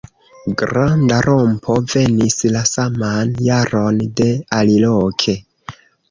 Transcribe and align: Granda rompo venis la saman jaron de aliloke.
Granda 0.59 1.17
rompo 1.25 1.75
venis 1.91 2.37
la 2.55 2.63
saman 2.69 3.33
jaron 3.49 3.99
de 4.21 4.27
aliloke. 4.61 5.37